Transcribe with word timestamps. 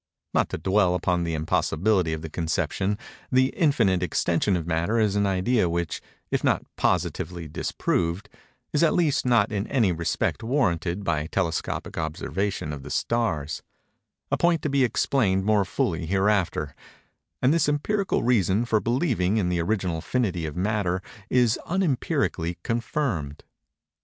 Not 0.33 0.49
to 0.49 0.57
dwell 0.57 0.95
upon 0.95 1.23
the 1.25 1.35
impossibility 1.35 2.11
of 2.11 2.23
the 2.23 2.29
conception, 2.31 2.97
the 3.31 3.49
infinite 3.49 4.01
extension 4.01 4.57
of 4.57 4.65
Matter 4.65 4.99
is 4.99 5.15
an 5.15 5.27
idea 5.27 5.69
which, 5.69 6.01
if 6.31 6.43
not 6.43 6.65
positively 6.75 7.47
disproved, 7.47 8.27
is 8.73 8.81
at 8.81 8.95
least 8.95 9.27
not 9.27 9.51
in 9.51 9.67
any 9.67 9.91
respect 9.91 10.41
warranted 10.41 11.03
by 11.03 11.27
telescopic 11.27 11.99
observation 11.99 12.73
of 12.73 12.81
the 12.81 12.89
stars—a 12.89 14.37
point 14.39 14.63
to 14.63 14.69
be 14.71 14.83
explained 14.83 15.45
more 15.45 15.65
fully 15.65 16.07
hereafter; 16.07 16.73
and 17.39 17.53
this 17.53 17.69
empirical 17.69 18.23
reason 18.23 18.65
for 18.65 18.79
believing 18.79 19.37
in 19.37 19.49
the 19.49 19.61
original 19.61 20.01
finity 20.01 20.47
of 20.47 20.55
Matter 20.55 21.03
is 21.29 21.59
unempirically 21.67 22.57
confirmed. 22.63 23.43